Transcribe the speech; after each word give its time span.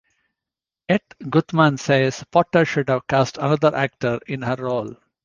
Yet, 0.89 1.03
Guthmann 1.29 1.77
says 1.77 2.23
Potter 2.31 2.65
should 2.65 2.89
have 2.89 3.05
cast 3.05 3.37
another 3.37 3.75
actor 3.77 4.19
in 4.25 4.41
her 4.41 4.55
role. 4.55 4.95